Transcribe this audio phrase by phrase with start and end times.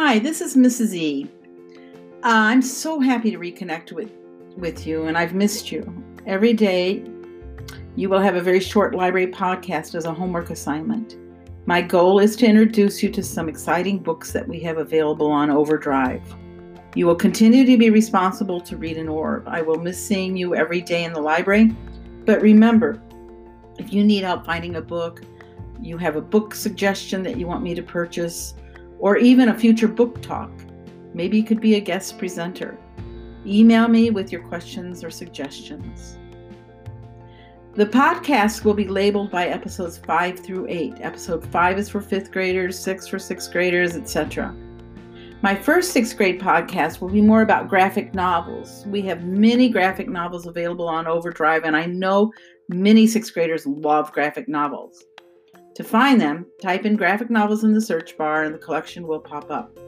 [0.00, 0.94] Hi, this is Mrs.
[0.94, 1.28] E.
[2.18, 4.12] Uh, I'm so happy to reconnect with,
[4.56, 5.92] with you, and I've missed you.
[6.24, 7.02] Every day,
[7.96, 11.16] you will have a very short library podcast as a homework assignment.
[11.66, 15.50] My goal is to introduce you to some exciting books that we have available on
[15.50, 16.22] Overdrive.
[16.94, 19.48] You will continue to be responsible to read an orb.
[19.48, 21.74] I will miss seeing you every day in the library,
[22.24, 23.02] but remember,
[23.80, 25.22] if you need help finding a book,
[25.80, 28.54] you have a book suggestion that you want me to purchase,
[28.98, 30.50] or even a future book talk,
[31.14, 32.78] maybe you could be a guest presenter.
[33.46, 36.18] Email me with your questions or suggestions.
[37.74, 40.94] The podcast will be labeled by episodes 5 through 8.
[41.00, 44.54] Episode 5 is for 5th graders, 6 for 6th graders, etc.
[45.40, 48.84] My first 6th grade podcast will be more about graphic novels.
[48.88, 52.32] We have many graphic novels available on Overdrive, and I know
[52.68, 55.04] many 6th graders love graphic novels.
[55.78, 59.20] To find them, type in graphic novels in the search bar and the collection will
[59.20, 59.78] pop up.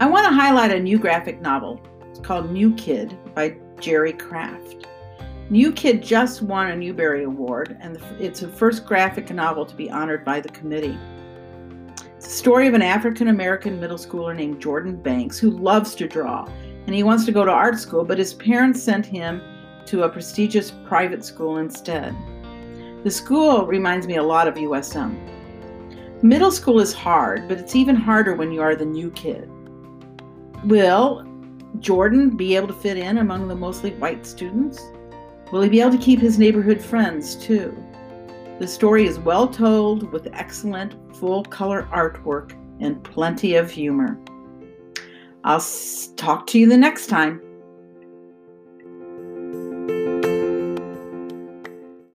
[0.00, 1.82] I want to highlight a new graphic novel.
[2.08, 4.86] It's called New Kid by Jerry Craft.
[5.50, 9.90] New Kid just won a Newbery Award, and it's the first graphic novel to be
[9.90, 10.98] honored by the committee.
[12.16, 16.08] It's the story of an African American middle schooler named Jordan Banks who loves to
[16.08, 16.46] draw,
[16.86, 19.42] and he wants to go to art school, but his parents sent him
[19.84, 22.16] to a prestigious private school instead.
[23.06, 25.16] The school reminds me a lot of USM.
[26.24, 29.48] Middle school is hard, but it's even harder when you are the new kid.
[30.64, 31.24] Will
[31.78, 34.82] Jordan be able to fit in among the mostly white students?
[35.52, 37.80] Will he be able to keep his neighborhood friends too?
[38.58, 44.18] The story is well told with excellent full color artwork and plenty of humor.
[45.44, 45.64] I'll
[46.16, 47.40] talk to you the next time.